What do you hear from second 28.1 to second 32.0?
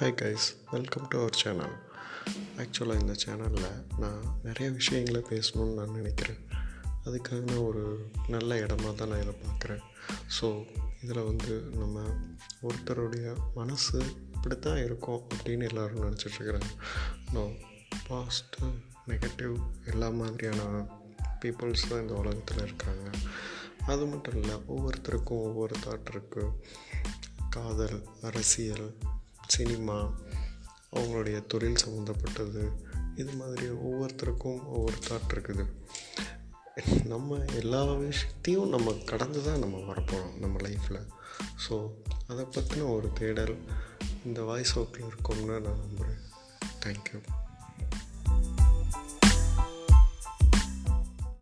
அரசியல் சினிமா அவங்களுடைய தொழில்